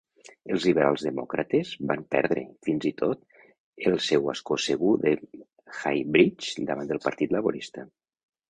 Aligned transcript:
Els 0.53 0.63
Liberals 0.67 1.03
Demòcrates 1.07 1.73
van 1.91 2.01
perdre, 2.15 2.45
fins 2.69 2.87
i 2.91 2.93
tot, 3.03 3.21
el 3.91 3.99
seu 4.07 4.33
ascó 4.35 4.57
segur 4.65 4.95
de 5.05 5.15
Highbridge 5.19 6.69
davant 6.73 6.95
del 6.95 7.05
Partit 7.09 7.37
Laborista. 7.39 7.89